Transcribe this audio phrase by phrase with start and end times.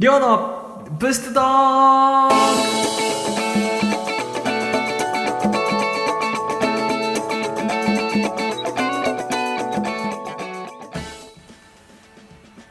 [0.00, 2.30] りょうのブストドー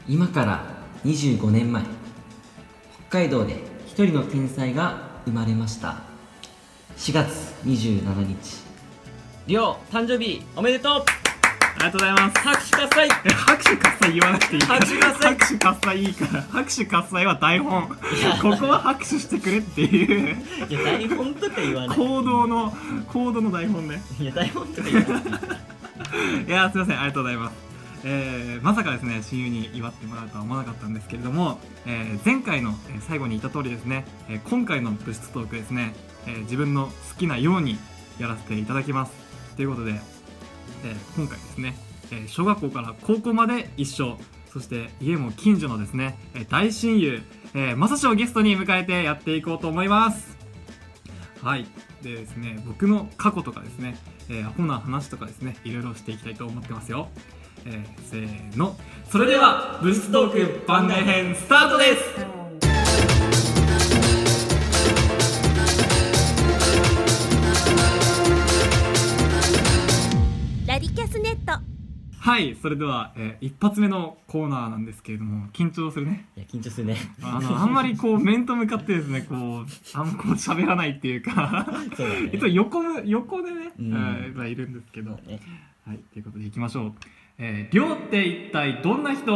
[0.08, 0.64] 今から
[1.04, 1.82] 25年前
[3.10, 5.98] 北海道で一人の天才が生まれました。
[6.96, 7.28] 4月
[7.66, 8.64] 27日
[9.46, 11.17] りょう誕生日おめでとう。
[11.78, 12.38] りがとうございます。
[12.40, 13.08] 拍手喝采。
[13.24, 14.80] え拍手喝采言わなくていいから。
[14.80, 15.34] 拍手喝采。
[15.34, 16.42] 拍手喝采いいから。
[16.42, 17.88] 拍手喝采は台本。
[17.88, 17.96] こ
[18.56, 20.36] こは拍手してくれっていう。
[20.68, 21.96] いや台本とか言わない。
[21.96, 22.72] 行動の
[23.12, 24.02] 行動の台本ね。
[24.20, 25.22] いや台本とか言わない。
[26.46, 26.98] いやーすいません。
[26.98, 27.68] ありがとうございます。
[28.04, 35.94] えーまさかですね親友に祝ってもらうとは思わなかったんですけれども、えー前回のえー最後に言った通りですね、えー今回の物質トークですね、
[36.26, 37.76] えー自分の好きなように
[38.20, 39.12] やらせていただきます。
[39.56, 40.00] ということで、
[40.84, 41.76] えー今回ですね、
[42.10, 44.18] えー小学校から高校まで一緒
[44.52, 47.22] そして家も近所のですね、えー大親友、
[47.54, 50.36] えー、まさしをゲストに迎えてやっていこうと思います。
[51.42, 51.66] はい。
[52.02, 53.96] でですね僕の過去とかですね、
[54.28, 57.08] えー、アホな話とかですねいろいろしていきたいと思ってますよ、
[57.66, 58.76] えー、せーの。
[59.10, 62.37] それでは物質トーク番外編スタートです。
[72.28, 76.26] はいそれでは、えー一発目のコーナーなんですけれども緊張するね。
[76.36, 76.96] いや緊張するね。
[77.22, 81.66] あのあんまりこう 面と向かってですねこうあんまこう喋らないっていうか。
[81.96, 82.30] そうだね。
[82.34, 83.92] いつも横む横でね、うん。
[83.94, 85.12] えーいるんですけど。
[85.26, 85.40] ね。
[85.86, 86.92] はい、ということでいきましょう。
[87.38, 89.32] えー、りょうって一体どんな人？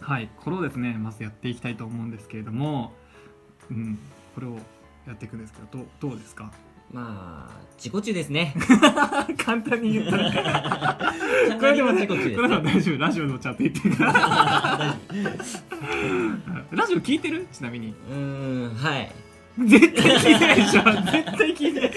[0.00, 2.94] はい、これをですね、まずやっていきたいと思うんですけれども、
[3.70, 3.98] うん、
[4.34, 4.56] これを
[5.06, 6.50] やっていくんですけど、どうどうですか？
[6.92, 8.54] まあ自己中ですね
[9.38, 11.14] 簡単に言った ら。
[11.60, 14.96] これでも自己中ですれは大丈夫、ラジオのちゃんと言ってるから。
[16.72, 17.46] ラジオ聞いてる？
[17.52, 17.94] ちなみに。
[18.10, 19.10] うーんはい
[19.66, 21.92] 絶対聞いてないでしょ絶対聞いてない。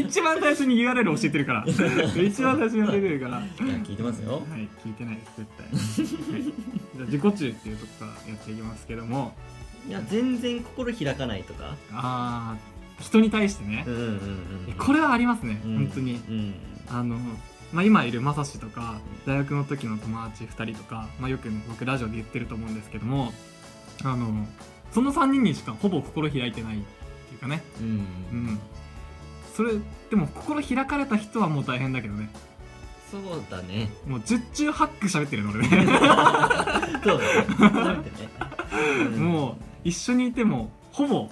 [0.00, 1.64] 一番最初に URL 教えてるから。
[1.66, 3.42] 一番最初に教えてるから。
[3.58, 6.32] 聞いてますよはい、聞いてないです、絶対。
[6.32, 9.34] はい、じゃあ、自己中っていうとこからやっていきますけども、
[9.88, 12.71] いや全然心開かないとかあー、
[13.02, 13.84] 人に対してね。
[13.86, 15.76] う、んうんうんこれはありますね、うん。
[15.86, 16.14] 本当に。
[16.28, 16.54] うん。
[16.88, 17.16] あの、
[17.72, 23.32] まあ、今いるまさしとか、大学の時の友達2人とか、まあ、よく僕ラジオで言ってると思うんですけども、
[24.04, 24.46] あの、
[24.92, 26.80] その3人にしかほぼ心開いてないっ
[27.28, 27.86] ていうかね、うん。
[27.86, 28.60] うん。
[29.54, 29.72] それ、
[30.10, 32.30] でも心開かれた人はもう大変だけどね。
[33.10, 33.90] そうだね。
[34.06, 35.68] もう十中八九喋ってるの俺ね。
[37.04, 37.20] そう
[37.60, 37.96] だね。
[37.96, 38.04] ね
[39.14, 41.28] うん もう一緒にいてもほぼ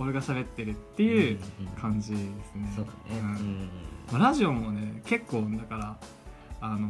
[0.00, 1.38] 俺が喋ってるっていう
[1.78, 2.20] 感じです
[2.54, 2.72] ね。
[2.74, 5.96] そうだねラジオもね結構だから
[6.60, 6.88] あの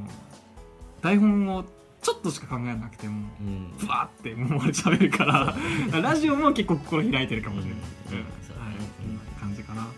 [1.02, 1.64] 台本を
[2.00, 5.54] ちょっとしか考えなくてもうんふわってもう俺喋るから
[6.00, 7.80] ラジオも結構心開いてるかもしれない。
[8.12, 9.82] うんうんそうだねはい、そんな感じかな。
[9.82, 9.88] は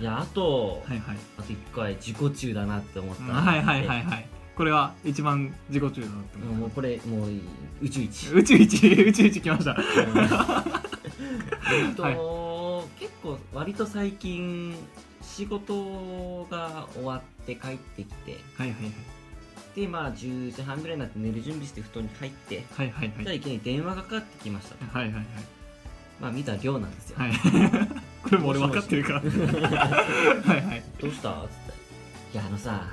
[0.00, 1.02] いやあといはい。
[1.38, 4.28] あと一回自己中だなって思ったはいはいはいはい。
[4.56, 6.54] これは一番自己中だなって思う。
[6.54, 7.30] もうこれもう
[7.80, 9.76] 宇宙一宇宙一宇宙一来ました。
[11.72, 12.10] えっと、は
[13.00, 14.74] 結構割と最近
[15.22, 18.92] 仕事が終わって帰ってきてはいはいはい。
[19.80, 23.24] でまあ10時半ぐらいになって寝る準備して布団に入ってはいはいはい。
[23.24, 25.24] じゃあいきなり電話がかかってきましたとはいはいはい。
[26.20, 27.32] まあ見たら量なんですよ、はい。
[28.24, 29.20] これも俺分かってるから。
[29.22, 30.82] はいはい。
[31.00, 31.30] どうした？
[31.30, 32.88] っつっていやあのさ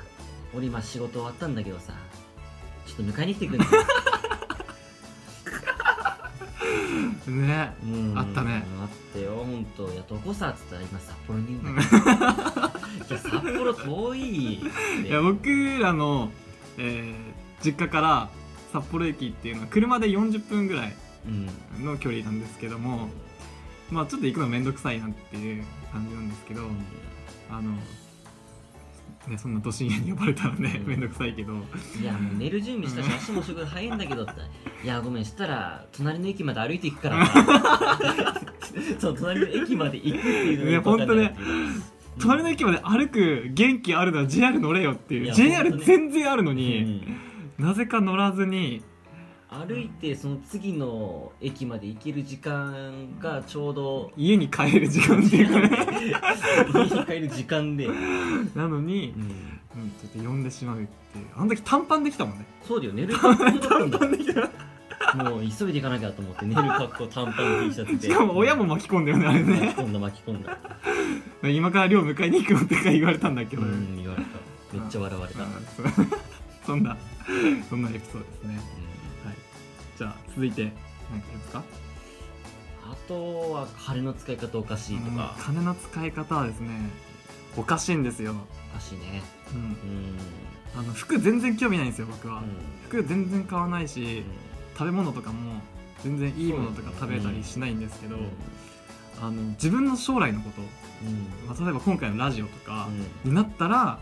[0.54, 1.92] 俺今仕事終わったんだけどさ
[2.86, 3.68] ちょっと迎えに来てくんない？
[7.30, 7.74] ね。
[7.84, 8.18] うん。
[8.18, 8.64] あったね。
[8.80, 9.32] あってよ。
[9.36, 14.60] 本当いやどこさっつったら今札幌にいるんだけどいや札幌遠いい
[15.10, 16.30] や僕らの、
[16.78, 18.28] えー実家から
[18.72, 20.94] 札幌駅っていうのは車で40分ぐらい
[21.26, 21.84] うん。
[21.84, 23.08] の距離なんですけども
[23.90, 26.62] まあちょっと行くのめんどくさいなっていう感じなんですけど
[27.50, 27.72] あの
[29.28, 30.88] ねそんな都心へに呼ばれたらねうん。
[30.88, 31.52] めんどくさいけど。
[32.00, 34.32] いやもう寝る準備したし足もすごい早いんだけどって。
[34.84, 37.26] いやごめんしたら隣の駅まで歩いていくから
[38.98, 41.82] そう隣の駅まで行くっていうのがよくわかんないっていう
[42.18, 45.24] 隣の駅まで歩く元気あるなら JR 乗れよっていう。
[45.24, 45.84] いや JR 本当ね。
[45.84, 47.16] 全然あるのうに、ん。
[47.58, 48.82] なぜか乗らずに
[49.48, 55.86] 歩いてその次の駅まで行ける時間がちょうど家に帰る時間っていうかね。
[56.74, 57.88] 家に帰る時間で、
[58.56, 59.22] なのにう、ん。
[59.22, 61.26] うん、ちょっと呼んでしまうっていう。
[61.36, 62.46] あの時短パンできたもんね。
[62.66, 63.36] そうだよ寝る短
[63.90, 64.18] パンで。
[64.18, 64.50] き た
[65.14, 68.08] もう急いで行かなきゃと思って寝る格好短パン T シャツで。
[68.10, 69.60] しかも親も巻き込んだよねあれね。
[69.60, 70.58] 巻き込んだ巻き込んだ。
[71.48, 74.76] 今から寮迎えに行くのってか言われたんだけど、うん言われた。
[74.76, 75.40] めっちゃ笑われた、
[76.66, 76.96] そんな
[77.70, 78.56] そんなエピソードですね。
[78.56, 78.85] はい
[79.96, 80.72] じゃあ続いて
[81.10, 81.62] 何かありますか？
[83.08, 86.68] とは金の使い方おかしいとか、うん金の使い方はですね
[87.56, 88.34] おかしいんですよ、
[88.72, 89.22] おかしいね。
[89.52, 89.60] うん。
[89.60, 89.76] うん。
[90.74, 92.44] あの服全然興味ないんですよ僕は、うん。
[92.88, 94.24] 服全然買わないし、
[94.74, 95.60] 食べ物とかも
[96.02, 98.28] 全然いいものとか食べたりしないんですけど、うん
[99.18, 101.46] あの自分の将来のこと、うん。
[101.48, 102.88] まあ、例えば今回のラジオとか
[103.24, 103.30] うん。
[103.30, 103.98] になったら、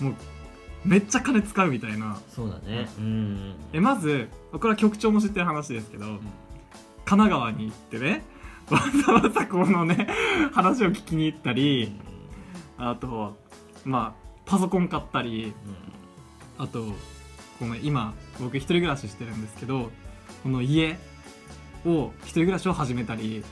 [0.00, 0.14] もう
[0.84, 2.18] めっちゃ金使うみたいな。
[2.34, 2.88] そうだね。
[2.98, 3.54] うん。
[3.72, 6.18] えまずこれは局長も知ってる話ですけど、
[7.04, 8.22] 神奈川に行ってね
[8.70, 10.08] わざわざこのね
[10.52, 11.92] 話を聞きに行ったり
[12.78, 13.36] あと
[13.84, 15.52] まあパソコン買ったり
[16.58, 16.86] あと
[17.58, 19.90] この今僕一人暮らししてるんですけど
[20.42, 20.98] この家
[21.84, 23.44] を一人暮らしを始めたり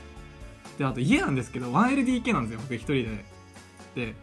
[0.77, 3.25] であと家なんですけど 1LDK なんですよ僕一人で。
[3.93, 4.15] で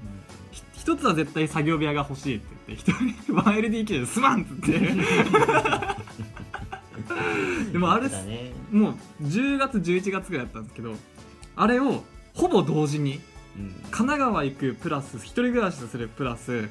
[0.50, 2.46] ひ一つは絶対作業部屋が欲しいって。
[2.49, 4.78] 言って一人 1LDK ですまんっつって。
[7.72, 8.52] でもあれだね。
[8.70, 10.94] もう10月11月ぐらいだったんですけど
[11.56, 12.04] あれを
[12.34, 13.20] ほぼ同時に
[13.56, 13.70] うん。
[13.90, 16.68] 神奈川行くプラス一人暮らしするプラス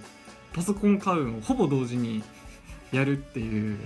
[0.54, 2.24] パソコン買うのをほぼ同時に
[2.92, 3.78] やるっていう、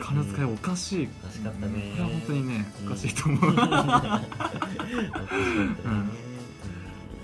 [0.00, 1.90] 金使いおかしい、おかしかったね。
[1.92, 2.86] これは本当にねうん。
[2.88, 3.54] おかしいと思う、 うん。
[3.54, 4.22] さあ、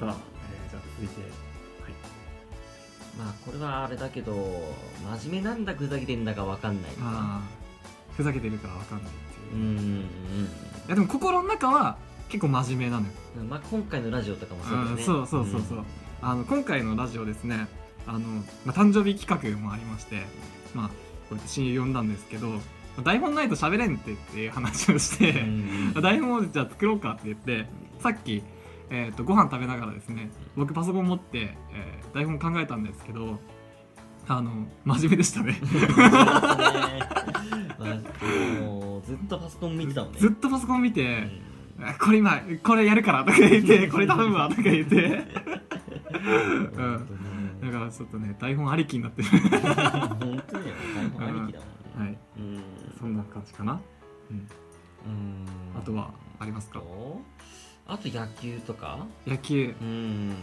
[0.01, 0.07] えー
[0.71, 1.46] じゃあ続いて
[3.19, 4.35] まあこれはあれだけど
[5.21, 8.15] 真面目なんだふざけてんだかわかんないあー。
[8.15, 9.13] ふざけてるからわかんないっ
[9.51, 9.59] ていう。
[9.59, 10.09] う、いん
[10.89, 11.97] やでも心の中は
[12.29, 13.13] 結構真面目なのよ。
[13.39, 14.93] うんまあ今回のラジオとかもそうだよね。
[14.93, 15.85] うんそうそうそうそう、
[16.23, 17.69] あの今回のラジオですね
[18.07, 20.23] あの、まあ、誕生日企画もありまして
[20.75, 20.95] まあこ
[21.33, 22.61] うやって親友呼んだんですけどま
[22.99, 25.93] あ台本ないと喋れんってっていう話をして、うん。
[25.95, 27.67] まあ台本をじゃあ作ろうかって言って
[28.01, 28.43] さっき、
[28.91, 33.39] えー、とご飯食べながらですね僕パソコン持って、えー台本考えたんですけど
[34.27, 35.61] あの真面目でしたね。
[37.79, 40.19] まあもうずっとパソコン見てたもんね。
[40.19, 41.29] ずっとパソコン見て
[41.79, 45.25] うん「これ今これやるから」とか言って「これ頼むわ」とか言って。
[46.77, 47.07] 本
[47.61, 49.23] だからちょっとね台本ありきになって。
[49.23, 51.55] る本当によ台本ありきだもんね。
[51.99, 52.19] はい。
[52.39, 52.63] うん。
[52.99, 53.81] そんな感じかな。
[54.31, 54.49] うん。
[55.79, 56.79] あとはありますか？
[56.81, 57.21] と？
[57.89, 59.07] あと野球とか？
[59.27, 59.75] 野球。
[59.81, 60.35] うん。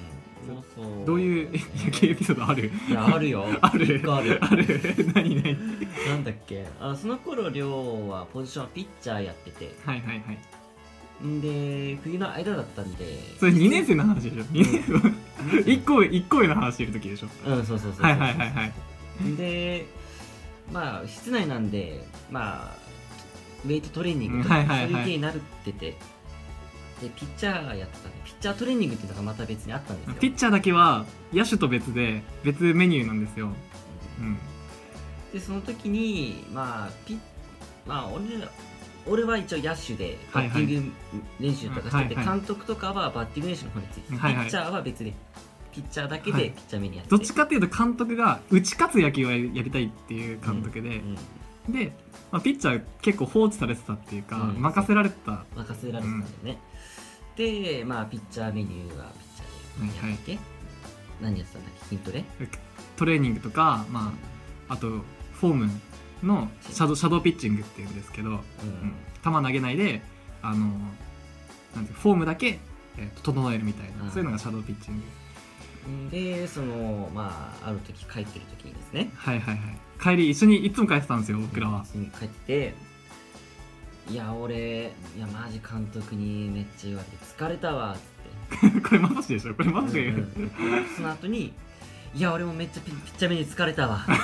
[0.48, 1.06] そうそう。
[1.06, 1.52] どういう
[1.86, 2.72] 野球エピソードある？
[2.90, 3.46] いやあるよ。
[3.62, 4.02] ある？
[4.08, 4.40] ある。
[4.42, 4.66] ある？
[5.14, 5.36] 何？
[5.44, 5.58] 何？
[6.10, 6.66] なんだっけ？
[6.80, 9.76] あその頃亮はポジションはピッチャーやってて。
[9.86, 11.26] はいはいはい。
[11.26, 13.06] んで冬の間だったんで。
[13.40, 14.84] それ2年生の話でしょ？2年
[15.64, 15.72] 生。
[15.72, 17.28] 1個上一個上の話してる時でしょ？
[17.46, 19.36] うんそうそうそうはいはいはいはい。
[19.38, 19.86] で
[20.72, 22.76] まあ室内なんでまあ
[23.66, 25.96] ウェイトトレーニングとか、そういう系になるってて
[27.04, 30.16] でピッチャーやってたんでピッチャートレーニングっていうのがまた別にあったんですよ。
[30.16, 33.50] ピッチャーだけは野手と別で別メニューなんですよ。
[34.20, 34.38] うん。
[35.32, 37.20] でその時にまあピッ
[37.86, 38.50] まあ俺ら
[39.06, 40.92] 俺は一応野手でバッティング
[41.40, 42.40] 練習とかしてて、はいはい。
[42.40, 44.46] 監督とかはバッティング練習の方についてて、はいはい。
[44.46, 45.14] ピッチャーは別で
[45.74, 46.44] ピッチャーだけはい。
[46.44, 47.12] でピッチャーメニューやって。
[47.12, 51.74] どっちかっていうと監督が打ち勝つ野球をやりたいっていう監督で、うん。
[51.74, 51.94] で、
[52.32, 54.62] まあ、ピッチャー結構放置されてたっていうか、うん。
[54.62, 55.46] 任せられてた。
[55.56, 56.58] 任せられてたんだよね、
[57.36, 59.12] でまあピッチャーメニューは
[59.80, 60.38] ピッチャーでやって、
[61.22, 61.86] 何やってたんだっけ？
[61.86, 62.24] 筋トレ？
[62.96, 64.14] トレーニングとか、ま
[64.70, 65.70] あ、あとフォーム
[66.24, 68.36] のシャドシャドーピッチングっていうんですけど、うん。
[68.36, 68.42] うん。
[69.24, 70.02] 球投げないで
[70.42, 70.68] あの
[71.76, 72.60] なんてフォームだけ、
[72.98, 74.12] えーと整えるみたいな、うん。
[74.12, 75.04] そういうのがシャドーピッチング。
[76.12, 79.12] でそのまあある時帰ってる時にですね。
[79.16, 79.78] はいはいはい。
[80.02, 81.86] 帰り一緒にいつも帰ってたんですよ僕らは、
[82.20, 82.74] 帰って
[84.10, 88.00] いや俺いやマジ監督にめっちゃ言われて疲れたわっつ
[88.70, 88.82] って。
[88.82, 89.56] これマジでしょ？
[89.56, 90.46] これマジで言う、うんう
[90.82, 90.86] ん。
[90.96, 91.54] その後に
[92.14, 94.12] いや俺もめっちゃピピッチャー目に疲れたわっって。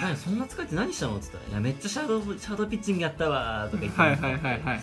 [0.00, 1.16] 何そんな疲れて何したの？
[1.16, 4.00] っつったら「いやめっちゃシャドーシャドーピッチングやったわ」とか言って。
[4.00, 4.82] はいはいはいはい。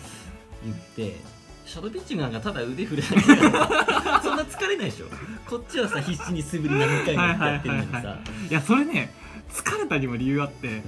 [0.64, 1.16] 言って
[1.64, 5.06] シャドーピッチングなんかただ腕振るだけ そんな疲れないでしょ？
[5.48, 8.18] こっちはさ必死に素振り何回もやってるのにはいはいさ
[8.50, 9.12] いやそれね
[9.52, 10.82] 疲れたにも理由あって、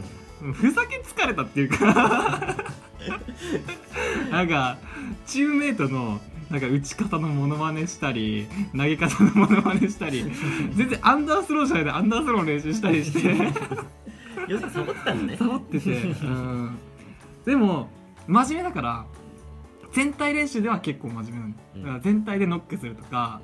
[0.52, 2.56] ふざけ疲れたっていうか。
[4.30, 4.78] なんか
[5.26, 6.20] チームメイトの
[6.50, 10.25] なんか打ち方のモノマネしたり投げ方のモノマネしたり
[10.75, 13.37] 全然アンダースローじゃないでアンダースローの練習したりして。
[14.49, 15.37] 要するにサボってたんだね。
[15.37, 16.78] サボってて、うん、
[17.44, 17.88] でも
[18.26, 19.06] 真面目だから
[19.92, 21.82] 全体練習では結構真面目なんだうん。
[21.82, 23.40] だから全体でノックするとか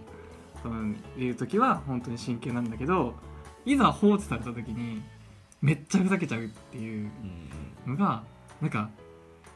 [0.62, 3.14] そういう時は本当に真剣なんだけど
[3.64, 5.02] いざ放置された時に
[5.60, 7.10] めっちゃふざけちゃうっていう
[7.86, 8.22] のが
[8.60, 8.90] なんか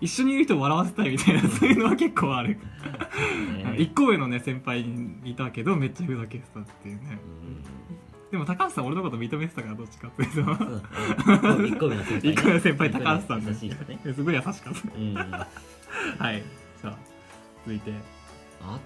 [0.00, 2.58] 一緒にいる人を笑わせたいみたいなそういうのは結構ある。
[3.76, 7.18] 一個上のね先輩にいたけどめっちゃふざけてたっていうね。
[8.30, 10.44] でも高橋さん俺のこと認めてたからどっちかっていうと。
[10.44, 11.68] そうだね。
[11.68, 13.98] 1個上の先輩個上の先輩高橋さん優しいよね。
[14.14, 14.70] すごい優しかった。
[14.96, 15.18] うん。
[15.18, 15.46] あ
[16.18, 16.42] はい。
[16.80, 16.98] じゃあ
[17.66, 17.92] 続いて。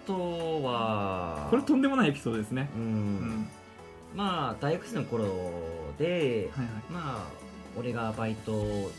[0.06, 1.46] とは。
[1.50, 2.70] これとんでもないエピソードですね。
[2.74, 2.84] ううん
[3.42, 3.48] ん
[4.14, 5.26] まあ大学生の頃
[5.98, 7.44] ではいまあ
[7.76, 8.52] 俺がバイト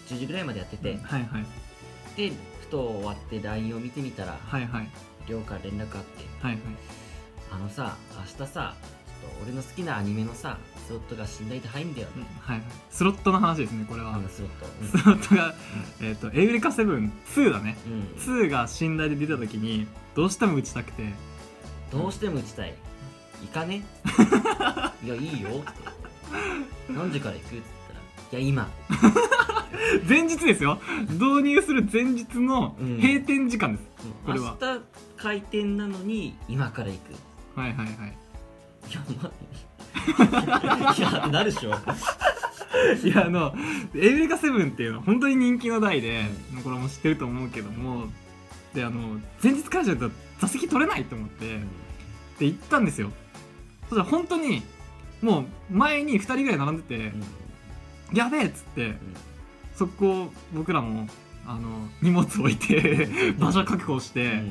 [0.08, 1.46] 10時ぐらいまでやってて、はいはい。
[2.18, 2.32] で
[2.62, 4.90] ふと終わって LINE を見てみたらはいはい。
[5.28, 6.62] 寮から連絡あってはいはい。
[7.52, 8.76] あのさ明日さ
[9.22, 12.68] ちょっと俺の好きなアニメのさスロットが死んだいて入んだようんはいはい。
[12.90, 14.20] スロットの話ですねこれは。
[14.30, 14.98] スロット。
[14.98, 15.54] スロットが
[16.02, 17.78] えっとエウレカセブン2だね。
[17.88, 17.96] うん、う
[18.44, 21.04] ん2が信頼で出た時にどうしても打ちたくて。
[21.92, 22.74] どうしても打ちたい。
[23.42, 23.84] 行かね
[25.04, 26.94] いやいいよって。
[26.94, 27.46] 何時から行く？
[27.46, 27.64] って言っ
[28.30, 28.70] たらいや今
[30.08, 30.80] 前日ですよ。
[31.10, 32.98] 導入する前日のうん。
[33.00, 33.88] 閉店時間です、
[34.25, 34.58] これは。
[34.62, 34.82] 明日
[35.18, 37.60] 開店なのに今から行く。
[37.60, 37.96] はいはいはい。
[38.90, 39.32] いやま
[40.94, 41.72] いやなるでしょ。
[43.04, 43.54] いやあの
[43.96, 46.25] エウレカセブンっていうのは本当に人気の台で、
[46.64, 48.08] これも知ってると思うけども
[48.74, 51.60] であの前日からじゃないと座席取れないと思って、
[52.40, 53.12] で行ったんですよ。
[53.90, 54.62] そしたら本当に
[55.25, 57.13] もう前に2人ぐらい並んでて、
[58.13, 58.94] やべえっつって、
[59.74, 61.08] 速攻僕らも
[61.48, 63.08] あの荷物置いて
[63.39, 64.44] 場所確保して、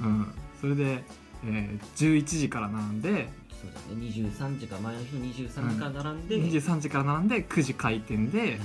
[0.00, 0.34] うん。
[0.60, 1.04] それで、
[1.46, 3.28] えー11時から並んで
[3.60, 4.06] そうだね。
[4.06, 8.60] 23時か前の日の23時から並んで、23時から並んで9時開店でうん。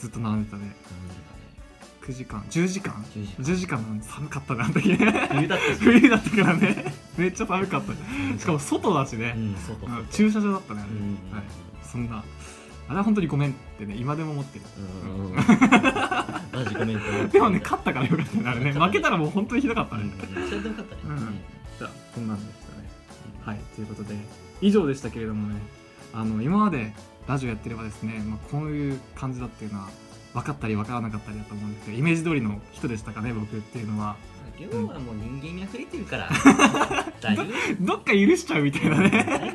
[0.00, 0.74] ずっと並んでたね。
[0.90, 1.29] 並んで
[2.10, 2.44] 9時間。
[2.50, 2.92] 10時間？
[2.92, 3.04] たね
[3.38, 4.62] 10 10時間寒かったね。
[4.64, 4.96] あの時ね
[5.30, 6.84] 冬だったし冬だったからね。
[7.16, 7.92] めっちゃ寒かった。
[8.38, 10.80] しかも外だしね、うん外うん外駐車場だったね。
[10.82, 11.36] あれ、うん。
[11.36, 11.44] はい、
[11.84, 12.24] そんな。
[12.88, 14.64] あれは本当にごめんってね今でも思ってる。
[14.76, 15.34] うんうん。
[16.52, 18.72] マジコメントでもね勝ったからよかったねあれね。
[18.72, 21.00] 負けたらもう本当にひどかったね、うんそれでよかったね。
[21.04, 21.18] うん。
[21.78, 22.88] じゃあそんなんでしたね。
[23.44, 24.16] はいということで
[24.60, 25.60] 以上でしたけれどもね。
[26.12, 26.92] あの今まで
[27.28, 29.88] ラジオやってればですね、まあ、こういう感じだっていうのは
[30.34, 34.16] 分かったり分からなかったりだと思うんですけどイメージ通りの人でしたかね僕っていうのは。
[34.60, 36.28] 量はもう人間味あふれてるから。
[37.80, 39.54] どっか許しちゃうみたいなね。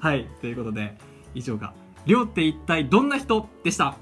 [0.00, 0.98] はいということで
[1.34, 1.72] 以上が
[2.04, 3.96] 「りょうって一体どんな人?」でした？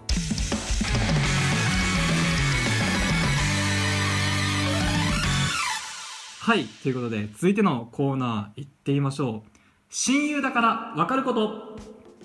[6.41, 9.51] はいということで続いてのコーナー行ってみましょう。
[9.91, 11.79] 親友だから分かること。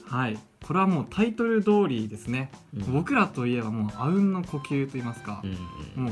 [0.07, 2.93] はいこれはもうタイトル通りですね、うん。
[2.93, 5.57] 僕らといえばもうあうんの呼吸といいますかう、ん
[5.97, 6.11] うん。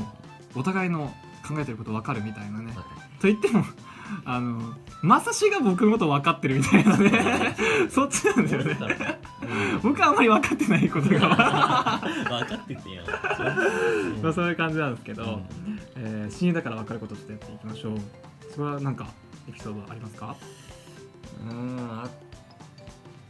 [0.54, 1.12] うお互いの
[1.46, 2.72] 考えてること分かるみたいなね。
[3.20, 3.64] と言っても
[4.24, 4.60] あの
[5.02, 7.56] まさしが僕のこと分かってるみたいなね。
[7.90, 8.74] そっちなんだよね。
[8.74, 8.78] る
[9.82, 11.18] 僕はあんまり分かってないことが。
[11.18, 13.02] 分かっててよ
[14.22, 15.80] まあそういう感じなんですけど、うん。
[15.96, 17.98] えー親友だから分かることちょっとやっていきましょう。
[18.54, 19.08] それはなんか
[19.48, 20.36] エピソードありますか？
[21.50, 22.08] うんあ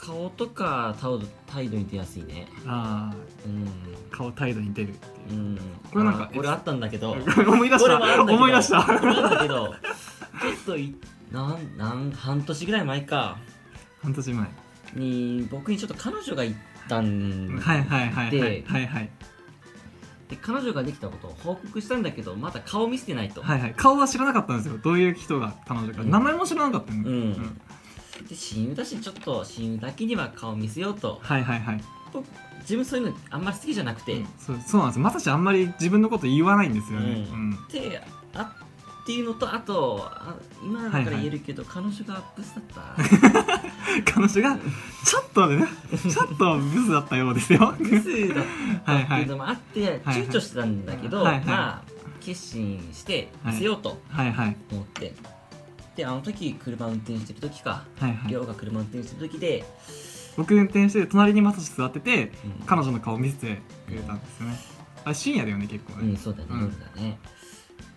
[0.05, 2.47] 顔とか態度態度に出やすいね。
[2.67, 3.15] あ
[3.47, 3.65] うん。
[3.67, 3.71] あ
[4.11, 5.39] 顔態度に出るっていう。
[5.39, 5.59] うん。
[5.91, 7.13] これなんかあこれあった んだけど。
[7.13, 8.23] 思い出した。
[8.23, 8.83] 思い出した。
[8.83, 9.67] これあるんだけど。
[9.67, 10.95] ちょっとい
[11.33, 13.39] なんなん半年ぐらい前か。
[14.03, 14.49] 半年前。
[14.95, 16.55] に僕にちょっと彼女がい
[16.89, 19.11] たんはいはいはいはいではいはい。
[20.29, 23.75] で彼女ができたことを報告したんだけどまだ顔見せてないと、はいはい。
[23.75, 24.79] 顔は知らなかったんですよ。
[24.79, 26.11] どういう人が彼女か、うん。
[26.11, 27.61] 名前も知らなかったの、うん
[28.29, 31.19] で親友だしちょっと親友だけには顔見せようと。
[31.23, 31.81] はいはいはい。
[32.13, 32.27] 僕
[32.61, 37.35] 自分そういうのあんまり好きじゃなくて、そうそうなんですまさしあんまり自分のこと言わないんですよね、うん。
[37.35, 37.69] うん。
[37.69, 38.01] で
[38.35, 38.55] あ
[39.03, 43.61] っていうのとあとあ今だから言えるけど、彼女がブスだった。
[44.11, 44.59] 彼女が
[45.05, 45.67] ちょっとね
[46.11, 47.75] ちょっとブスだったようですよ。
[47.79, 48.45] ブスだっ
[48.87, 51.45] たっていうのもあってはい躊躇してたんだけど、はいはい。
[51.45, 54.57] まあ決心して見せようとはいはい。
[54.73, 55.13] 思って、
[55.97, 57.85] であの時車運転してる時か。
[57.99, 58.33] はいはい。
[58.33, 59.65] 亮が車運転してる時で、
[60.37, 62.67] 僕運転して隣にまさし座っててうん。
[62.67, 64.59] 彼女の顔見せてくれたんですよね。
[65.05, 66.61] あれ深夜だよね結構ね、うん、そうだね、うん。
[66.63, 67.19] 夜だね。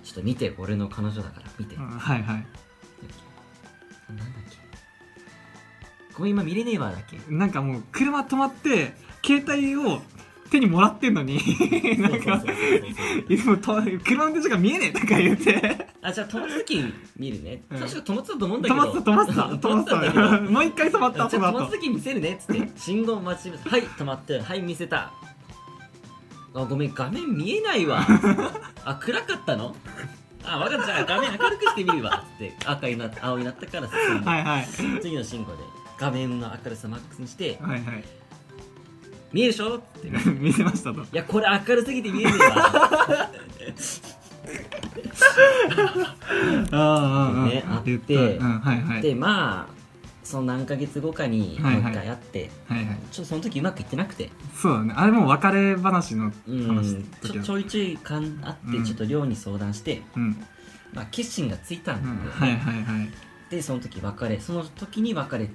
[0.03, 2.45] ちょっと見て俺の彼女だから見て、うんはいはい。
[4.09, 4.57] なんだっけ。
[6.13, 7.19] ごめん今見れねえわだっけ。
[7.29, 8.93] なんかもう車止まって
[9.25, 10.01] 携帯を
[10.49, 11.39] 手にもらってんのに。
[11.99, 12.43] なんか
[13.29, 15.87] いつもと車の運転手が見えねえとか言って。
[16.01, 17.79] あじゃあ止まった時見るね、うん。
[17.79, 18.81] 確か止まってたと思うんだけど。
[18.81, 20.13] 止まってた止まって
[20.45, 21.71] たもう一回止まった止まった後。
[21.71, 23.69] 時見せるねっつって信号待ちます。
[23.69, 24.39] はい止まって。
[24.39, 25.11] はい見せた。
[26.53, 28.05] あごめん画面見えないわ。
[28.85, 29.75] あ暗かったの？
[30.45, 30.85] あ分かった。
[30.85, 32.23] じゃあ画面明るくしてみるわ。
[32.35, 34.67] って赤になって青になったから進んではいはい。
[35.01, 35.57] 次の信号で
[35.99, 38.03] 画面の明るさマックスにしてはいはい
[39.33, 39.77] 見えるでしょ？
[39.77, 40.07] って。
[40.07, 41.05] い見せましたと。
[41.11, 43.29] やこれ明るすぎて見えねえわ。
[46.71, 48.01] ああああねあって言っ
[48.39, 48.45] た。
[48.45, 49.01] うんはいはい。
[49.01, 49.77] でまあ
[50.23, 52.97] その何ヶ月後かにもう一回会って、はいはい。
[53.11, 54.93] ちょっとその時うまくいってなくて、そうだね。
[54.97, 56.67] あれもう別れ話のうん。
[56.67, 56.97] 話
[57.43, 58.83] ちょいちょいかんあってうん。
[58.83, 60.45] ちょっと寮に相談して、うん、
[60.93, 61.95] まあ、決心がついたん、
[62.29, 63.09] はいはいはい。
[63.49, 64.39] でその時別れ。
[64.41, 65.49] その時に別れ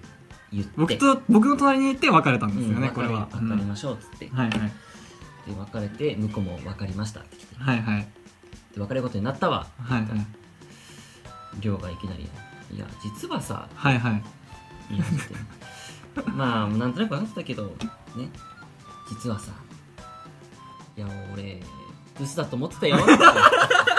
[0.52, 0.72] 言って。
[0.76, 4.36] 僕と僕の隣にいて別れたんですよね、うんこれは、別れましょうっつって、うん。
[4.36, 4.60] はいはい。
[4.60, 7.56] で別れて向こうも分かりましたって来て。
[7.58, 8.08] はいはい。
[8.74, 9.66] で別れることになったわ。
[9.78, 11.60] はいはい。
[11.60, 12.22] 寮がいきなり
[12.74, 14.22] 「いや実はさはいはい」
[14.88, 15.34] 言い始めて。
[16.34, 17.64] まあなんとなく分かってたけど
[18.16, 18.30] ね。
[19.10, 19.52] 実はさ
[20.96, 21.62] いや俺
[22.18, 22.96] ブスだと思ってたよ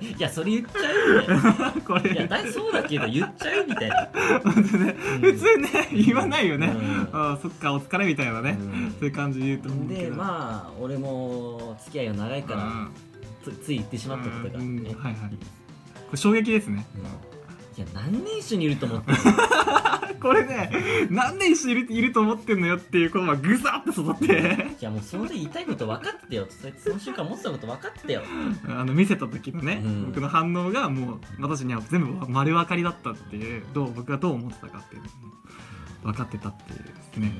[0.00, 1.82] いやそれ言っちゃうよね。
[1.86, 2.12] これ。
[2.12, 4.08] いやだいそうだけど言っちゃうみたいな、
[4.44, 4.96] 本当ね。
[5.14, 5.20] うん。
[5.20, 7.08] 普通ね言わないよね、うん。
[7.12, 8.94] ああそっかお疲れみたいなね、うん。
[8.98, 10.00] そういう感じで言うと思うけど。
[10.02, 12.90] でまあ俺も付き合いが長いからうん。
[13.44, 15.14] つつい言ってしまったことがあってはいはい。
[15.14, 16.86] これ衝撃ですね。
[16.96, 17.02] うん。
[17.02, 17.06] い
[17.80, 19.18] や何年一緒にいると思ってる
[20.22, 24.76] これね何年一緒にいるいると思ってんのよっていう言葉がぐさって育って。
[24.80, 26.46] いやもうその時言いたいこと分かってたよ。
[26.48, 28.22] それその瞬間思ってたこと分かってたよ。
[28.68, 30.06] あの見せた時のね、うん。
[30.06, 37.32] 僕の反応がもう私には全部丸分かりだったっていうどう僕がどう思ってたかっていうのも分かってたっていうですね。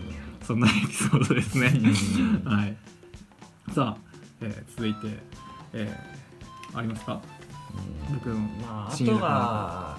[0.43, 1.73] そんなエピソードですね。
[2.45, 2.51] うん。
[2.51, 2.77] はい。
[3.73, 5.19] さあ、えー続いて、
[5.75, 7.21] えーありますか？
[8.09, 8.15] うん。
[8.17, 9.98] 僕のまああとは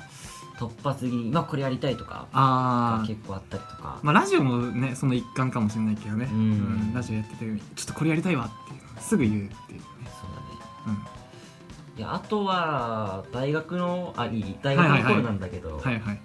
[0.59, 3.07] 突発的にまあこれやりたいとかあー。
[3.07, 6.93] 結構あったりとか、まあラジオもねその一環かもしれないけどね、うん。
[6.93, 8.47] ラジオやっててちょっとこれやりたいわっ
[8.95, 9.47] てすぐ言うっていう。
[9.47, 9.55] ね、
[10.05, 10.99] そうだね。
[11.97, 16.21] いやあとは大学のあいい大学の頃なんだけど、うん、はいはい。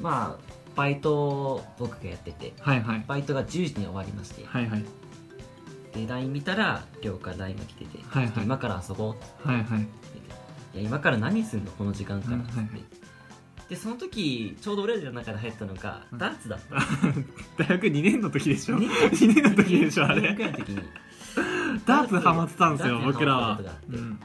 [0.00, 0.42] まあ
[0.76, 2.54] バイトを僕がやってて。
[2.60, 3.04] はいはい。
[3.06, 4.84] バイトが10時に終わりまして、はいはい。
[5.94, 8.44] で LINE 見たら寮から LINE が来てて、はいはい。
[8.44, 9.48] 今から遊ぼうって。
[9.48, 9.82] はいはい。
[10.74, 11.70] いや今から何すんの？
[11.72, 12.84] この時間からって、うんはいはい
[13.68, 16.18] でその時ちょうど俺らの中で流行ったのが、うん。
[16.18, 16.76] ダーツだった。
[17.62, 18.76] 大学2年の時でしょ？
[18.76, 20.34] 二2年の時でしょあ2年れ？
[20.34, 20.82] くらいの時に。
[21.86, 23.40] ダーツハマってたんですよダーツに僕らは。
[23.42, 23.96] ハマってたことがあって。
[23.96, 24.20] うん。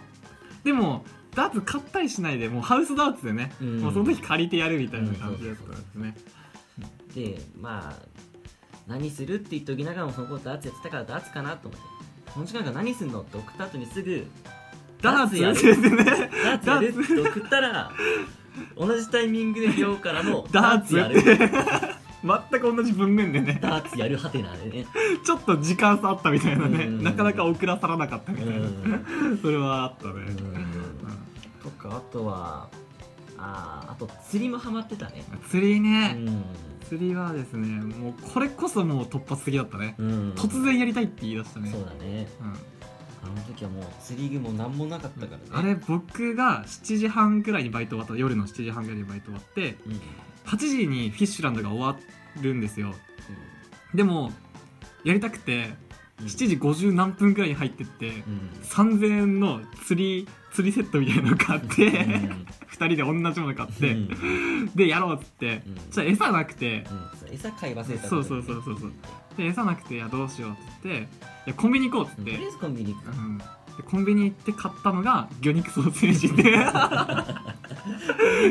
[0.64, 3.80] でもダーツ買ったりしないでもうハウスダーツでね、うん。
[3.82, 6.16] もうその時借りてやるみたいな感じだったんですね、
[7.14, 8.24] でまあ
[8.88, 11.88] 何するって言っておきながらもその子ダーツやってたからダーツかなと思って。
[12.34, 14.26] その時間から何すんのって送った後にすぐ
[15.02, 15.68] ダーツやる。
[15.68, 16.04] やるね。
[16.04, 17.92] ダーツやるって送ったら
[18.78, 20.98] 同じタイミングで寮からの ダーツ。
[20.98, 21.22] やる。
[22.24, 23.60] 全く同じ文面でね。
[23.62, 24.86] ダーツやるはてなでね。
[25.26, 27.04] ちょっと時間差あったみたいなね、うん。
[27.04, 28.68] なかなか遅らさらなかったみたいな、
[29.42, 30.14] それはあったね、
[31.62, 32.70] とかあとは
[33.38, 35.24] あーあと釣りもハマってたね。
[35.34, 36.46] うん釣りうね、ん、
[36.88, 41.72] 釣りはですねもうこれこそもう突発的だったね、うん、突然やりたいって言い出したね。
[41.72, 42.28] そうだね
[43.54, 45.44] 時はもう釣り具も何もなかったからね。
[45.52, 50.02] あれ僕が7時半くらいにバイト終わった夜の7時半くらいにバイト終わってうん、うん
[50.46, 51.96] 8時にフィッシュランドが終わ
[52.42, 52.94] るんですよ。
[53.94, 54.32] でも
[55.06, 55.70] やりたくて
[56.20, 56.26] うん。
[56.26, 58.52] 7時50何分くらいに入ってってうん。
[58.64, 62.46] 3000円の釣り釣りセットみたいなの買って、うん。
[62.72, 64.68] 2人で同じもの買って、うん。
[64.76, 65.92] でやろうっつって、うん。
[65.92, 66.86] じゃあ餌なくて。
[66.92, 67.20] うん。
[67.20, 68.94] そう餌買い忘れたそうそうそうそうそう
[69.38, 71.02] で餌なくていやどうしようっつってい
[71.48, 73.08] やコンビニ行こうって、とりあえずコンビニ行く。
[73.08, 73.44] うん、で
[73.90, 76.44] コンビニ行って買ったのが魚肉ソーセージで。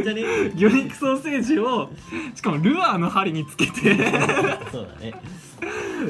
[0.04, 0.22] じゃね
[0.54, 1.90] 魚肉ソーセージを
[2.34, 3.96] しかもルアーの針につけて。
[4.70, 5.14] そうだね。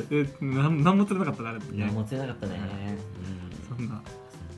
[0.08, 2.98] でなんなんも釣れなかったねあれいやもう釣れなかったね。
[3.68, 4.02] そんな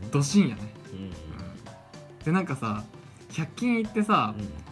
[0.03, 2.24] うんど深夜ね、うん。
[2.24, 2.85] でなんかさ
[3.31, 4.63] 100均行ってさうん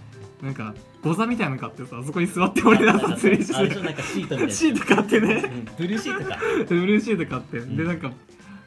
[0.43, 4.47] なんかゴザみたいなの買ってさあそこに座って俺らさ釣りしあれでしょなんかシートみたいな。
[4.47, 5.35] てシート買ってね。
[5.35, 5.65] うん。
[5.77, 6.39] ブルーシートか。
[6.69, 7.77] ブルーシート買って、ん。
[7.77, 8.11] でなんか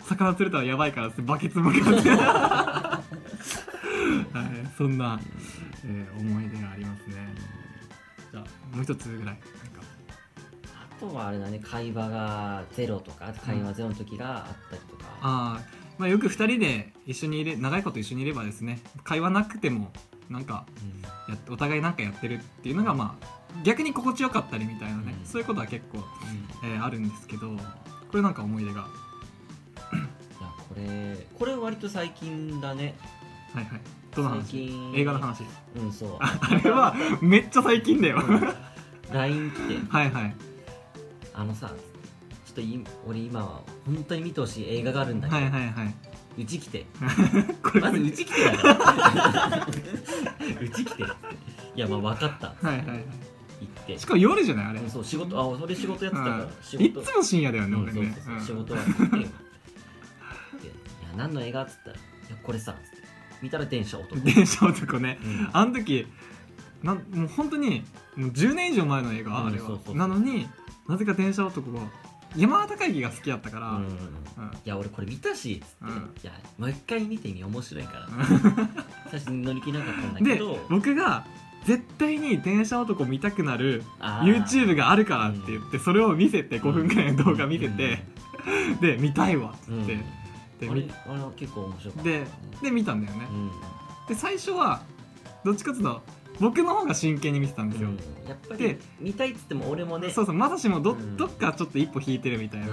[0.06, 2.10] 魚釣れたらやばいからってバケツも買って。
[2.16, 5.20] はいそんな、
[5.86, 7.16] えー思い出がありますね。
[8.32, 9.26] じゃあもう一つぐらい。
[9.26, 9.42] なんか。
[10.98, 15.06] あとはあれだね会話がゼロとか会話ゼロの時があったりとか。
[15.22, 19.92] あーまあよく2人で一緒にいれ長いこと一緒にいればですね会話なくても
[20.30, 20.66] なんか
[21.28, 21.34] うん。
[21.34, 25.26] やっお互いなんかやってるっていうのがまあ逆に心地よかったりみたいなね、うん。
[25.26, 26.00] そういうことは結構、
[26.64, 27.50] えーあるんですけど
[28.12, 28.82] これなんか思い出が。
[28.82, 28.88] は
[29.92, 30.00] い
[30.42, 32.96] やこれこれ割と最近だね。
[33.54, 33.68] いはい。
[34.16, 34.94] どの最話近。
[34.96, 35.44] 映画の話。
[35.76, 36.18] うんそう。
[36.20, 38.42] ああれはめっちゃ最近だよ、うん。
[39.12, 39.80] LINE 来て。
[39.90, 40.36] はいはい。
[41.34, 41.68] あのさ
[42.46, 45.96] ちょっとい俺今は本当に見てほしい映画があるんだけど、はいはいはい
[46.38, 46.86] うち来て。
[47.00, 49.68] まずうち来てだから。
[50.62, 51.04] うち来て。
[51.04, 51.06] い
[51.80, 52.48] やまあ分かった。
[52.68, 52.98] はいはいはい。
[52.98, 53.02] 行
[53.82, 53.98] って。
[54.00, 56.50] しかも夜じゃないあれ、うんそう仕事あ俺仕事やってたから、うん。
[56.62, 58.18] 仕いつも深夜だよね、うん俺ね。
[58.24, 58.46] そうそうそう。
[58.46, 58.58] 仕うん。
[58.66, 59.18] 事はやって。
[59.18, 59.30] でいや
[61.18, 63.06] 何の映画っつったら「いやこれさ」つって。
[63.42, 65.20] 見たら電車男、電車男ね。
[65.24, 65.50] うん。
[65.54, 66.08] あの時
[66.84, 67.84] なんもう本当に
[68.16, 69.68] もう10年以上前の映画、うんあれは。
[69.68, 70.48] そうそうそうなのに
[70.88, 71.80] なぜか電車男が
[72.38, 73.86] 山形会議が好きやったから、うん。
[73.86, 73.88] うん。
[73.88, 73.90] い
[74.66, 75.90] や俺これ見たしっつって、うん。
[75.90, 78.08] いやもう一回見てみ面白いから。
[79.12, 81.26] 最初に乗り気なかったんだけでど僕が
[81.66, 88.04] 絶対に電車男見たくなる YouTube があるからって言ってそれを見せて5分くらいの動画見せて、
[88.82, 89.86] で見たいわっつって、うん。
[90.60, 90.84] で
[91.36, 92.04] 結構面白かった。
[92.04, 92.28] で
[92.62, 93.52] で見たんだよね、うん。
[94.08, 94.82] で最初は
[95.46, 96.02] どっちかっていうと
[96.40, 97.96] 僕の方が真剣に見てたんですよ、うん。
[98.28, 101.16] やっぱりで見たいっつっても俺もねそうそうまさしもど,、うん。
[101.16, 102.68] どっかちょっと一歩引いてるみたいな、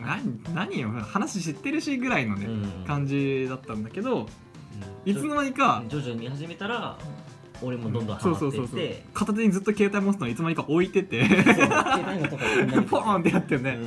[0.00, 2.84] 何何よ話知ってるしぐらいのね、うん。
[2.86, 5.10] 感じだったんだけどうん。
[5.10, 6.98] いつの間にか、徐々に見始めたら
[7.62, 8.80] 俺もどんどんハマってそうそうそうそう。
[8.80, 11.22] って片手にずっと携帯持つのいつの間にか置いてて
[12.90, 13.78] ポーンってやってうね、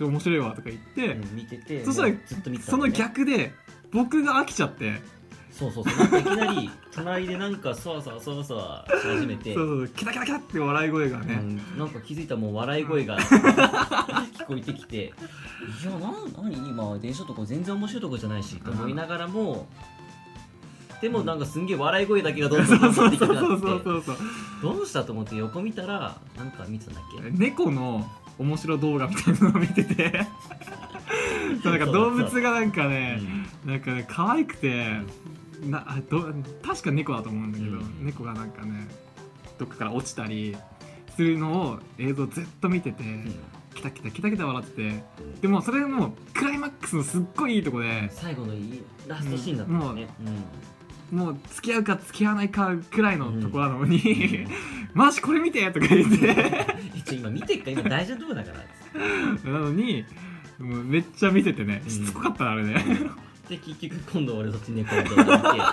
[0.00, 2.14] 面白いわとか言って、うん見ててそしたら
[2.60, 3.52] その逆で
[3.92, 5.02] 僕が飽きちゃって
[5.52, 5.96] そうそうそう。
[5.98, 9.54] なんかいきなり隣でなんかそわそわそわそわし始めて。
[9.54, 11.36] そうそうキラキラキラって笑い声がね、う
[11.76, 14.96] ん、なんか気づいたらもう笑い声が 聞こえてきて。
[14.96, 16.12] いやな
[16.42, 19.68] 何今電車とか全然面白いとこじゃないしと思いながらも
[21.00, 24.16] でもなんかすんげえ笑い声だけがどんどんどんどんできそうなそうそうそうそう。
[24.62, 27.30] どうしたと思って横見たらなんか見てたんだっけ？
[27.30, 30.26] 猫の面白動画みたいなのを見てて。
[31.62, 33.20] そうなんか動物がなんかね
[33.64, 35.00] なんかね可愛くて
[35.62, 36.32] なあど
[36.64, 38.04] 確か猫だと思うんだけど、うん。
[38.04, 38.88] 猫がなんかね
[39.58, 40.56] どっかから落ちたり
[41.16, 43.34] するのを映像ずっと見てて、うん。
[43.74, 45.04] キタキタキタキタ笑ってて
[45.40, 50.08] でもそれもうクライマックスのすっごいいいとこで最後のいいラストシーンだったよね、
[51.10, 54.48] もう付き合うか付き合わないかくらいのとこなのに、うん。
[54.92, 56.82] マジこれ見てとか言って。
[57.14, 58.58] 今見てっか今大丈夫だから
[59.52, 60.04] なのに
[60.58, 62.84] もうめっちゃ見ててねうんしつこかったなあれね、
[63.48, 65.66] で結局今度俺そっち猫の動画見て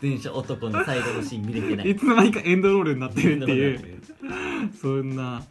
[0.00, 1.90] 電車男の最後のシーン見れてない。
[1.90, 3.78] いつの間にかエンドロールになってるっていう。
[3.78, 4.00] う
[4.80, 5.42] そんな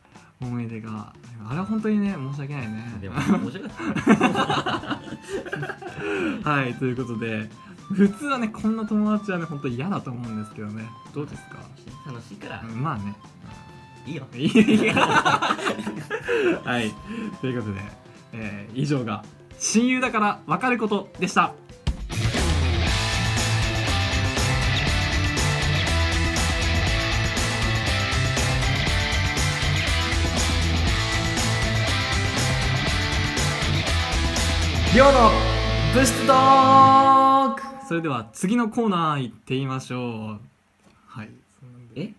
[0.42, 1.14] 思い出が
[1.48, 2.94] あれは本当にね申し訳ないね。
[3.02, 3.72] でも面白かっ
[6.44, 7.50] たはいということで
[7.94, 10.84] 普通はねこんな友達はね本当に嫌だと思うんですけどね。
[11.14, 11.58] どうですか、
[12.06, 12.64] 楽しいから。
[12.68, 13.16] うんまあね。
[14.06, 14.28] いいよ。
[16.64, 16.92] はい。
[17.40, 17.82] ということで、
[18.34, 19.24] えー以上が
[19.60, 21.54] 親友だから分かることでした。
[34.94, 35.32] りょうの
[35.94, 37.62] 物質トーク。
[37.88, 40.40] それでは次のコーナー行ってみましょう。
[41.08, 41.30] はい。
[41.96, 42.14] え？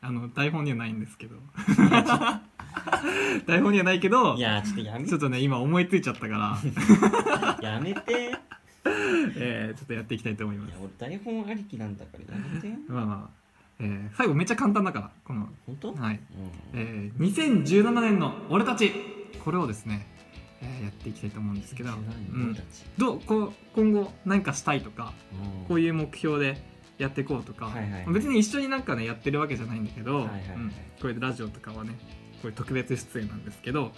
[0.00, 1.36] あの台本にはないんですけど
[3.46, 6.58] 台本にはないけどいやちょっとやめちょっとね今思いついちゃったから、
[7.62, 8.12] やめて。
[8.12, 8.14] い
[8.84, 8.90] や
[9.36, 10.74] えー、ちょっとやっていきたいと思います。
[10.80, 12.68] 俺台本ありきなんだからやめて。
[12.88, 13.42] まあまあ、
[13.80, 15.48] えー最後めっちゃ簡単だからこの。
[15.66, 15.94] 本当？
[15.94, 16.20] はい、
[16.74, 16.80] うん。
[16.80, 18.92] えー、2017年の俺たち。
[19.44, 20.06] これをですね、
[20.60, 21.94] えーやっていきたいと思うんですけど、う
[22.34, 22.64] 俺んたち、
[22.98, 23.20] どう？
[23.20, 25.66] こう今後何かしたいとかうん。
[25.66, 26.60] こういう目標で
[26.98, 28.12] やっていこうとか、はいはいはい。
[28.12, 30.56] 別に一緒になんかねやってるわけじゃないんだけど、はいはいはい。
[30.56, 30.72] うん。
[31.00, 31.90] これでラジオとかはね
[32.42, 33.92] こういう特別出演なんですけど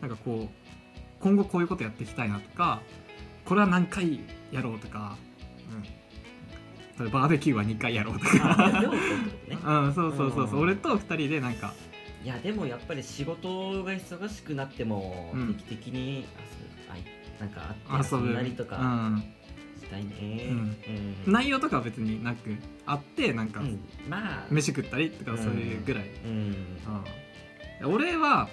[0.00, 0.64] なんかこう
[1.20, 2.82] 今後こういうことやっていきたいなとか
[3.44, 5.16] これは何回やろうとか、
[6.98, 8.72] うん、バーベキューは2回やろうとか、
[9.84, 10.56] うん、そうそうそうそう。
[10.56, 10.62] うん。
[10.62, 11.74] 俺と2人でなんか。
[12.24, 15.54] いやでもやっぱり仕事が忙しくなってもうん。
[15.54, 16.26] 定期的に遊ぶ
[16.90, 17.04] あい
[17.38, 19.22] なんか会って遊ぶ遊んだりとか
[19.78, 20.46] したいね。
[20.48, 20.76] うん。
[21.26, 21.32] うん。
[21.32, 23.80] 内容とかは別になくあってなんかうん。
[24.08, 24.46] まあ。
[24.50, 26.30] 飯食ったりとかうんそういうぐらい、うん。
[26.30, 26.54] うん
[27.82, 28.48] 俺は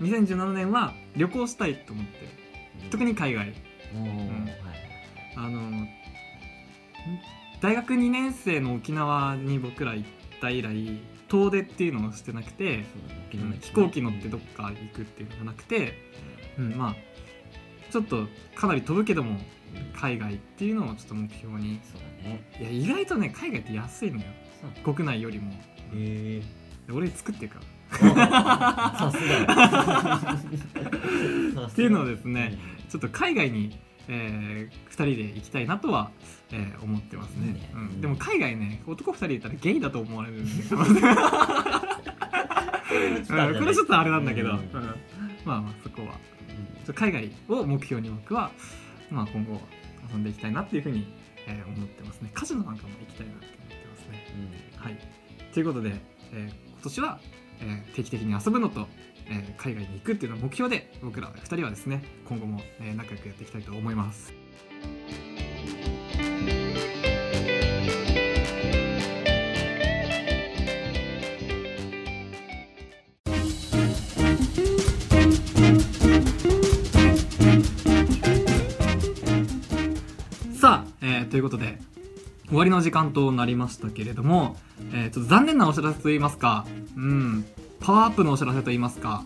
[0.00, 2.90] 2017年は旅行したいと思ってる。
[2.90, 3.54] 特に海外。
[5.36, 5.86] あの
[7.60, 10.08] 大学2年生の沖縄に僕ら行っ
[10.40, 12.84] た以来遠出っていうのをしてなくて、
[13.60, 15.94] 飛行機乗ってどっか行くっていうのがなくて、
[16.58, 16.96] うん、まあ
[17.90, 19.38] ちょっとかなり飛ぶけども
[19.98, 21.80] 海外っていうのをちょっと目標に。
[21.82, 22.44] そうだね。
[22.60, 24.24] いや意外とね海外って安いのよ。
[24.84, 25.52] 国内よりも。
[25.52, 25.56] へ
[25.94, 26.42] え
[26.92, 30.46] 俺作ってるからさすが。
[31.66, 36.10] っていうのをですねちょっと海外に、え2人で行きたいなとは、
[36.52, 37.46] えー思ってますね。
[37.48, 37.70] いいね。
[37.74, 40.84] うん、でも海外ね男2人いたらゲイだと思われるんで うん。
[43.58, 44.56] これちょっとあれなんだけど、うん。
[44.56, 44.62] うん。
[45.44, 46.14] まあまあそこは。
[46.86, 48.50] ちょ海外を目標に僕は、
[49.10, 49.60] まあ、今後
[50.12, 51.06] 遊んでいきたいなっていうふうに、
[51.48, 52.30] えー思ってますね。
[52.32, 54.24] カジノなんかも行きたいなって思ってますね。
[54.76, 54.98] はい。
[55.52, 56.00] ということで、
[56.32, 57.18] えー今年は、
[57.60, 58.86] えー定期的に遊ぶのと、
[59.28, 64.32] えー海外に行くっていうのを目標で僕ら2人はですね今後も、え仲良くやっていきたいと思います。
[82.76, 84.56] の時間となりましたけれども、
[84.92, 87.44] えーちょっと残念なお知らせといいますかうん
[87.80, 89.24] パワーアップのお知らせといいますか、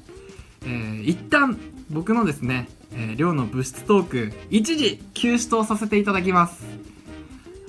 [0.62, 1.58] えー一旦
[1.90, 6.64] 僕のですね、えー寮の物質トーク一時休止とさせていただきます。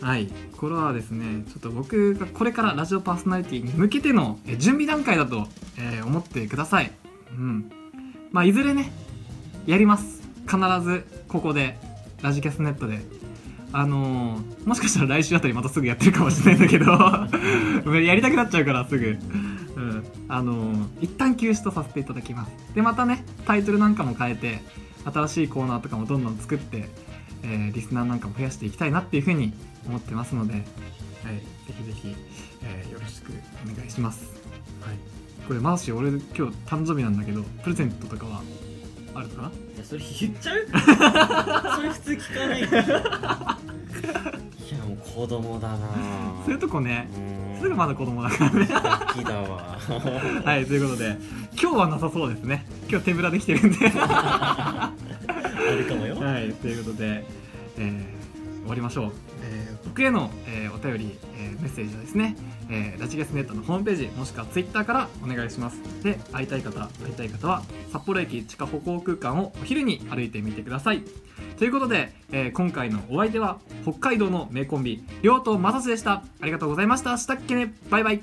[0.02, 6.92] はいこれはですねちょっと僕がこれからラジオパーソナリティに向けてのえ準備段階だと、えー思ってください。
[7.32, 7.72] うん。
[8.32, 8.92] まあいずれね
[9.66, 10.22] やります。
[10.48, 11.78] 必ずここで
[12.22, 13.00] ラジキャスネットで。
[13.74, 16.92] あのーもしかしたら来週あたりまたすぐやってるかもしれないんだけど
[18.00, 19.18] やりたくなっちゃうからすぐ、
[19.76, 22.52] うん、あのー一旦休止とさせていただきます。
[22.76, 24.62] でまたねタイトルなんかも変えて
[25.06, 26.90] 新しいコーナーとかもどんどん作って、
[27.44, 29.54] えーリスナーなんかも増やしていきたいなっていうふうに
[29.88, 30.72] 思ってますので、はい、ぜ
[31.78, 32.16] ひぜひ、
[32.64, 33.32] えーよろしく
[33.64, 34.26] お願いします、
[34.82, 34.98] はい、
[35.48, 38.42] これマーシー俺今日誕生日なんだけどプレゼントとかは
[39.16, 39.52] あるかな？
[39.82, 40.68] いやそれ言っちゃう？
[41.76, 42.84] それ普通聞かないから。
[44.72, 45.78] いやもう子供だな
[46.46, 47.10] そういうとこね。
[47.56, 47.62] うん。
[47.62, 48.68] すぐまだ子供だからね。
[48.72, 49.78] ガキだわ。
[50.46, 51.18] はいということで
[51.62, 52.66] 今日はなさそうですね。
[52.90, 53.92] 今日手ぶらできてるんで。
[53.96, 54.92] あ
[55.78, 56.16] るかもよ。
[56.20, 57.24] はいということで、
[57.78, 58.22] えー
[58.62, 59.12] 終わりましょう、えー
[59.86, 62.36] 僕への、えーお便り、えーメッセージはですね、
[62.70, 65.78] えーラジゲスネットのホームページもしくはツイッターからお願いします。
[66.04, 71.04] で会いたい方会いたい方は札幌駅地下歩行空間をお昼に歩いてみてください。
[71.58, 76.24] ということで、えー今回のお相手は北海道の名コンビりょうとまさしでした。
[76.42, 77.18] ありがとうございました。
[77.18, 77.74] したっけね。
[77.90, 78.22] バイバイ。